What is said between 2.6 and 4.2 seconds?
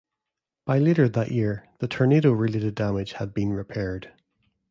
damage had been repaired.